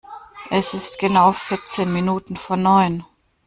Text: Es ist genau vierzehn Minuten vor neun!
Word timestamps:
Es 0.49 0.73
ist 0.73 0.97
genau 0.97 1.31
vierzehn 1.31 1.93
Minuten 1.93 2.35
vor 2.35 2.57
neun! 2.57 3.05